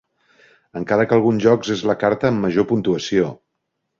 [0.79, 3.29] Encara que alguns jocs és la carta amb major puntuació.